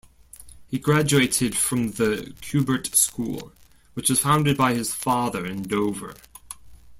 [0.65, 3.51] He graduated from The Kubert School,
[3.93, 6.15] which was founded by his father in Dover.